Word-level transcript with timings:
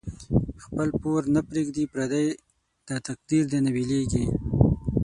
خپل 0.63 0.87
پور 1.01 1.21
نه 1.35 1.41
پریږدی 1.47 1.85
پردی، 1.91 2.27
داتقدیر 2.87 3.43
دی 3.51 3.59
نه 3.65 3.71
بیلیږی 3.75 4.23